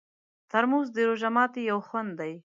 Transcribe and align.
ترموز 0.51 0.87
د 0.95 0.97
روژه 1.09 1.29
ماتي 1.35 1.61
یو 1.71 1.79
خوند 1.87 2.11
دی. 2.19 2.33